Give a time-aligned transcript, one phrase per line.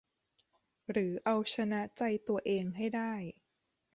[0.91, 3.13] หรือเอาชนะใจตัวเองให้ได้